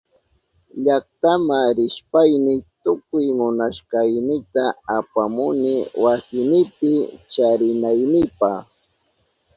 [0.83, 2.53] Llaktama rishpayni
[2.83, 4.63] tukuy munashkaynita
[4.97, 6.93] apamuni wasinipi
[7.33, 8.51] charinaynipa.